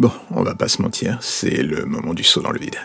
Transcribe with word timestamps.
Bon, 0.00 0.10
on 0.30 0.42
va 0.42 0.54
pas 0.54 0.68
se 0.68 0.80
mentir, 0.80 1.18
c'est 1.20 1.62
le 1.62 1.84
moment 1.84 2.14
du 2.14 2.24
saut 2.24 2.40
dans 2.40 2.52
le 2.52 2.58
vide. 2.58 2.78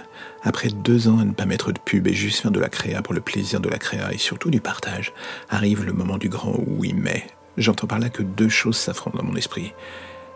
Après 0.43 0.67
deux 0.67 1.07
ans 1.07 1.17
à 1.17 1.23
ne 1.23 1.31
pas 1.31 1.45
mettre 1.45 1.71
de 1.71 1.79
pub 1.79 2.07
et 2.07 2.13
juste 2.13 2.41
faire 2.41 2.51
de 2.51 2.59
la 2.59 2.67
créa 2.67 3.01
pour 3.01 3.13
le 3.13 3.21
plaisir 3.21 3.61
de 3.61 3.69
la 3.69 3.77
créa 3.77 4.11
et 4.13 4.17
surtout 4.17 4.49
du 4.49 4.59
partage, 4.59 5.13
arrive 5.49 5.85
le 5.85 5.93
moment 5.93 6.17
du 6.17 6.27
grand 6.27 6.59
oui 6.67 6.93
mais. 6.93 7.25
J'entends 7.55 7.87
par 7.87 7.99
là 7.99 8.09
que 8.09 8.21
deux 8.21 8.49
choses 8.49 8.75
s'affrontent 8.75 9.17
dans 9.17 9.23
mon 9.23 9.37
esprit. 9.37 9.71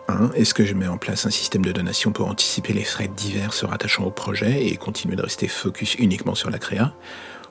Un, 0.08 0.30
est-ce 0.32 0.54
que 0.54 0.64
je 0.64 0.72
mets 0.72 0.88
en 0.88 0.96
place 0.96 1.26
un 1.26 1.30
système 1.30 1.66
de 1.66 1.72
donation 1.72 2.12
pour 2.12 2.28
anticiper 2.28 2.72
les 2.72 2.84
frais 2.84 3.10
divers 3.14 3.52
se 3.52 3.66
rattachant 3.66 4.04
au 4.04 4.10
projet 4.10 4.64
et 4.66 4.78
continuer 4.78 5.16
de 5.16 5.22
rester 5.22 5.48
focus 5.48 5.96
uniquement 5.96 6.34
sur 6.34 6.48
la 6.48 6.58
créa? 6.58 6.94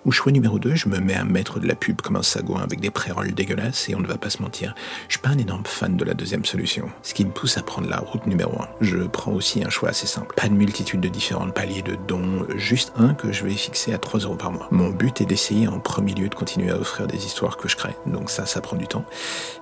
Ou 0.05 0.11
choix 0.11 0.31
numéro 0.31 0.59
2, 0.59 0.75
je 0.75 0.89
me 0.89 0.99
mets 0.99 1.15
à 1.15 1.23
mettre 1.23 1.59
de 1.59 1.67
la 1.67 1.75
pub 1.75 2.01
comme 2.01 2.15
un 2.15 2.23
sagouin 2.23 2.61
avec 2.61 2.79
des 2.79 2.89
pré-rolls 2.89 3.33
dégueulasses 3.33 3.89
et 3.89 3.95
on 3.95 3.99
ne 3.99 4.07
va 4.07 4.17
pas 4.17 4.29
se 4.29 4.41
mentir, 4.41 4.73
je 5.07 5.13
suis 5.13 5.21
pas 5.21 5.29
un 5.29 5.37
énorme 5.37 5.65
fan 5.65 5.97
de 5.97 6.05
la 6.05 6.13
deuxième 6.13 6.45
solution. 6.45 6.89
Ce 7.03 7.13
qui 7.13 7.25
me 7.25 7.31
pousse 7.31 7.57
à 7.57 7.63
prendre 7.63 7.89
la 7.89 7.97
route 7.99 8.25
numéro 8.25 8.61
1. 8.61 8.67
Je 8.81 8.97
prends 8.97 9.31
aussi 9.31 9.63
un 9.63 9.69
choix 9.69 9.89
assez 9.89 10.07
simple. 10.07 10.35
Pas 10.35 10.47
de 10.47 10.53
multitude 10.53 11.01
de 11.01 11.09
différents 11.09 11.49
paliers 11.49 11.81
de 11.81 11.95
dons, 12.07 12.45
juste 12.55 12.93
un 12.97 13.13
que 13.13 13.31
je 13.31 13.43
vais 13.43 13.51
fixer 13.51 13.93
à 13.93 13.97
3 13.97 14.21
euros 14.21 14.35
par 14.35 14.51
mois. 14.51 14.67
Mon 14.71 14.89
but 14.89 15.21
est 15.21 15.25
d'essayer 15.25 15.67
en 15.67 15.79
premier 15.79 16.13
lieu 16.13 16.29
de 16.29 16.35
continuer 16.35 16.71
à 16.71 16.77
offrir 16.77 17.07
des 17.07 17.25
histoires 17.25 17.57
que 17.57 17.67
je 17.67 17.75
crée. 17.75 17.95
Donc 18.05 18.29
ça, 18.29 18.45
ça 18.45 18.61
prend 18.61 18.77
du 18.77 18.87
temps. 18.87 19.05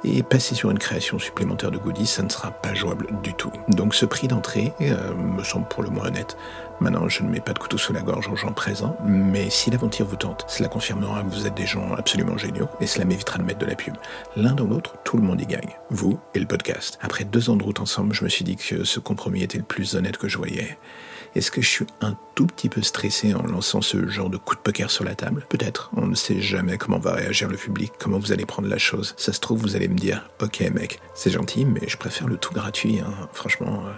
Et 0.04 0.24
passer 0.24 0.56
sur 0.56 0.72
une 0.72 0.80
création 0.80 1.20
supplémentaire 1.20 1.72
de 1.72 1.78
goodies, 1.78 2.08
ça 2.08 2.24
ne 2.24 2.30
sera 2.30 2.52
pas 2.52 2.74
jouable 2.74 3.08
du 3.24 3.34
tout. 3.34 3.52
Donc 3.70 3.96
ce 3.96 4.06
prix 4.06 4.28
d'entrée 4.28 4.74
euh, 4.82 5.14
me 5.16 5.44
semble 5.44 5.68
pour 5.68 5.84
le 5.84 5.90
moins 5.90 6.08
honnête. 6.08 6.38
Maintenant, 6.80 7.10
je 7.10 7.24
ne 7.24 7.30
mets 7.30 7.40
pas 7.40 7.54
de 7.54 7.60
couteau 7.60 7.80
sous 7.80 7.92
la 7.92 8.02
gorge 8.02 8.28
aux 8.30 8.36
gens 8.36 8.52
présents, 8.52 8.96
mais 9.04 9.50
si 9.50 9.72
l'aventure 9.72 10.06
vous 10.06 10.16
tente, 10.16 10.27
cela 10.48 10.70
confirmera 10.70 11.24
que 11.24 11.30
vous 11.30 11.48
êtes 11.48 11.56
des 11.56 11.66
gens 11.66 11.94
absolument 11.94 12.38
géniaux 12.38 12.70
et 12.80 12.88
cela 12.88 13.06
m'évitera 13.06 13.38
de 13.38 13.44
mettre 13.44 13.60
de 13.60 13.66
la 13.66 13.76
pub. 13.76 13.96
L'un 14.36 14.54
dans 14.54 14.66
l'autre, 14.66 14.96
tout 15.04 15.18
le 15.18 15.24
monde 15.24 15.42
y 15.42 15.46
gagne. 15.46 15.76
Vous 15.90 16.20
et 16.34 16.40
le 16.40 16.46
podcast. 16.46 16.98
Après 17.02 17.24
deux 17.24 17.50
ans 17.50 17.56
de 17.56 17.64
route 17.64 17.80
ensemble, 17.80 18.14
je 18.14 18.24
me 18.24 18.30
suis 18.30 18.44
dit 18.44 18.56
que 18.56 18.84
ce 18.84 19.00
compromis 19.00 19.44
était 19.44 19.58
le 19.58 19.64
plus 19.64 19.96
honnête 19.96 20.18
que 20.18 20.28
je 20.28 20.38
voyais. 20.38 20.78
Est-ce 21.36 21.52
que 21.52 21.62
je 21.62 21.70
suis 21.70 21.86
un 22.02 22.18
tout 22.34 22.48
petit 22.48 22.68
peu 22.68 22.82
stressé 22.82 23.36
en 23.36 23.44
lançant 23.44 23.82
ce 23.82 24.08
genre 24.08 24.30
de 24.30 24.38
coup 24.38 24.56
de 24.56 24.60
poker 24.60 24.90
sur 24.90 25.04
la 25.04 25.14
table? 25.14 25.46
Peut-être. 25.50 25.92
On 25.96 26.08
ne 26.08 26.16
sait 26.16 26.42
jamais 26.42 26.80
comment 26.80 26.98
va 26.98 27.14
réagir 27.14 27.48
le 27.48 27.58
public, 27.58 27.92
comment 28.00 28.18
vous 28.18 28.32
allez 28.32 28.46
prendre 28.46 28.68
la 28.68 28.80
chose. 28.80 29.14
Ça 29.18 29.34
se 29.34 29.40
trouve, 29.40 29.60
vous 29.60 29.76
allez 29.76 29.88
me 29.88 29.98
dire, 29.98 30.28
ok 30.42 30.62
mec, 30.74 31.00
c'est 31.14 31.30
gentil, 31.30 31.66
mais 31.66 31.82
je 31.88 31.98
préfère 31.98 32.28
le 32.28 32.38
tout 32.38 32.54
gratuit, 32.54 33.02
hein. 33.02 33.14
franchement. 33.34 33.84
Euh. 33.86 33.92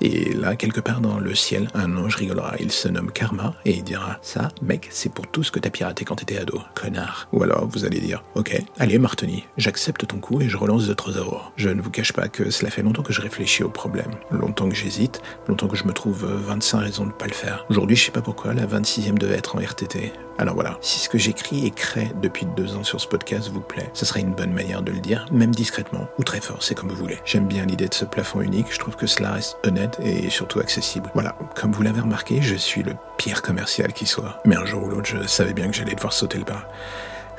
Et 0.00 0.32
là, 0.32 0.56
quelque 0.56 0.80
part 0.80 1.00
dans 1.00 1.20
le 1.20 1.34
ciel, 1.36 1.68
un 1.74 1.96
ange 1.96 2.16
rigolera. 2.16 2.54
Il 2.58 2.72
se 2.72 2.88
nomme 2.88 3.12
Karma 3.12 3.54
et 3.64 3.76
il 3.76 3.84
dira, 3.84 4.18
ça, 4.22 4.48
mec, 4.60 4.88
c'est 4.90 5.12
pour 5.12 5.28
tout 5.28 5.44
ce 5.44 5.52
que 5.54 5.60
t'as 5.60 5.70
piraté 5.70 6.04
quand 6.04 6.16
t'étais 6.16 6.36
ado, 6.36 6.60
connard. 6.74 7.28
Ou 7.32 7.44
alors, 7.44 7.68
vous 7.68 7.84
allez 7.84 8.00
dire, 8.00 8.24
ok, 8.34 8.60
allez 8.78 8.98
Martoni, 8.98 9.44
j'accepte 9.56 10.04
ton 10.04 10.18
coup 10.18 10.40
et 10.40 10.48
je 10.48 10.56
relance 10.56 10.90
3 10.94 11.12
euros. 11.14 11.38
Je 11.56 11.68
ne 11.68 11.80
vous 11.80 11.90
cache 11.90 12.12
pas 12.12 12.26
que 12.28 12.50
cela 12.50 12.70
fait 12.70 12.82
longtemps 12.82 13.02
que 13.02 13.12
je 13.12 13.20
réfléchis 13.20 13.62
au 13.62 13.68
problème. 13.68 14.10
Longtemps 14.32 14.68
que 14.68 14.74
j'hésite, 14.74 15.22
longtemps 15.46 15.68
que 15.68 15.76
je 15.76 15.84
me 15.84 15.92
trouve 15.92 16.24
25 16.24 16.78
raisons 16.78 17.06
de 17.06 17.12
pas 17.12 17.26
le 17.26 17.32
faire. 17.32 17.64
Aujourd'hui, 17.70 17.94
je 17.94 18.04
sais 18.04 18.10
pas 18.10 18.20
pourquoi, 18.20 18.52
la 18.52 18.66
26e 18.66 19.16
devait 19.16 19.36
être 19.36 19.54
en 19.54 19.60
RTT. 19.60 20.12
Alors 20.38 20.54
voilà, 20.54 20.78
si 20.80 20.98
ce 20.98 21.08
que 21.08 21.18
j'écris 21.18 21.64
et 21.66 21.70
crée 21.70 22.10
depuis 22.20 22.46
deux 22.56 22.76
ans 22.76 22.82
sur 22.82 23.00
ce 23.00 23.06
podcast 23.06 23.48
vous 23.50 23.60
plaît, 23.60 23.88
ce 23.92 24.04
serait 24.04 24.20
une 24.20 24.34
bonne 24.34 24.52
manière 24.52 24.82
de 24.82 24.90
le 24.90 24.98
dire, 24.98 25.26
même 25.30 25.54
discrètement 25.54 26.08
ou 26.18 26.24
très 26.24 26.40
fort, 26.40 26.62
c'est 26.62 26.74
comme 26.74 26.88
vous 26.88 26.96
voulez. 26.96 27.18
J'aime 27.24 27.46
bien 27.46 27.64
l'idée 27.64 27.88
de 27.88 27.94
ce 27.94 28.04
plafond 28.04 28.40
unique, 28.40 28.66
je 28.72 28.78
trouve 28.78 28.96
que 28.96 29.06
cela 29.06 29.32
reste 29.32 29.56
honnête 29.64 29.98
et 30.02 30.30
surtout 30.30 30.58
accessible. 30.58 31.10
Voilà, 31.14 31.36
comme 31.54 31.72
vous 31.72 31.82
l'avez 31.82 32.00
remarqué, 32.00 32.42
je 32.42 32.56
suis 32.56 32.82
le 32.82 32.94
pire 33.16 33.42
commercial 33.42 33.92
qui 33.92 34.06
soit. 34.06 34.40
Mais 34.44 34.56
un 34.56 34.64
jour 34.64 34.84
ou 34.84 34.88
l'autre, 34.88 35.06
je 35.06 35.26
savais 35.26 35.52
bien 35.52 35.68
que 35.68 35.76
j'allais 35.76 35.94
devoir 35.94 36.12
sauter 36.12 36.38
le 36.38 36.44
pas. 36.44 36.68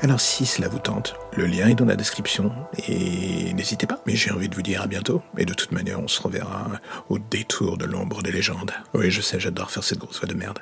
Alors 0.00 0.20
si 0.20 0.44
cela 0.44 0.68
vous 0.68 0.78
tente, 0.78 1.16
le 1.36 1.46
lien 1.46 1.68
est 1.68 1.74
dans 1.74 1.86
la 1.86 1.96
description 1.96 2.52
et 2.86 3.52
n'hésitez 3.54 3.86
pas. 3.86 4.00
Mais 4.06 4.14
j'ai 4.14 4.30
envie 4.30 4.48
de 4.48 4.54
vous 4.54 4.62
dire 4.62 4.82
à 4.82 4.86
bientôt. 4.86 5.22
Et 5.38 5.46
de 5.46 5.54
toute 5.54 5.72
manière, 5.72 6.00
on 6.00 6.08
se 6.08 6.20
reverra 6.20 6.66
au 7.08 7.18
détour 7.18 7.78
de 7.78 7.86
l'ombre 7.86 8.22
des 8.22 8.32
légendes. 8.32 8.72
Oui, 8.92 9.10
je 9.10 9.22
sais, 9.22 9.40
j'adore 9.40 9.70
faire 9.70 9.84
cette 9.84 9.98
grosse 9.98 10.18
voix 10.18 10.28
de 10.28 10.34
merde. 10.34 10.58